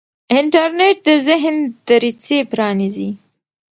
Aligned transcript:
انټرنیټ 0.37 0.97
د 1.05 1.09
ذهن 1.27 1.55
دریڅې 1.87 2.39
پرانیزي. 2.51 3.09